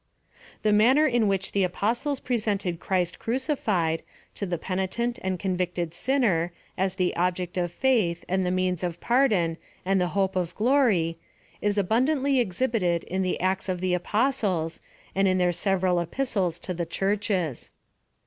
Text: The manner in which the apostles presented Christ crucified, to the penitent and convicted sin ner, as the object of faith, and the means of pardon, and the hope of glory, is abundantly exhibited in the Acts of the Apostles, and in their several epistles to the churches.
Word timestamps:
The 0.63 0.73
manner 0.73 1.05
in 1.05 1.27
which 1.27 1.51
the 1.51 1.63
apostles 1.63 2.19
presented 2.19 2.79
Christ 2.79 3.19
crucified, 3.19 4.01
to 4.33 4.47
the 4.47 4.57
penitent 4.57 5.19
and 5.21 5.37
convicted 5.39 5.93
sin 5.93 6.21
ner, 6.21 6.51
as 6.75 6.95
the 6.95 7.15
object 7.15 7.55
of 7.55 7.71
faith, 7.71 8.25
and 8.27 8.43
the 8.43 8.49
means 8.49 8.83
of 8.83 8.99
pardon, 8.99 9.57
and 9.85 10.01
the 10.01 10.07
hope 10.17 10.35
of 10.35 10.55
glory, 10.55 11.19
is 11.61 11.77
abundantly 11.77 12.39
exhibited 12.39 13.03
in 13.03 13.21
the 13.21 13.39
Acts 13.39 13.69
of 13.69 13.79
the 13.79 13.93
Apostles, 13.93 14.81
and 15.13 15.27
in 15.27 15.37
their 15.37 15.51
several 15.51 15.99
epistles 15.99 16.57
to 16.61 16.73
the 16.73 16.87
churches. 16.87 17.69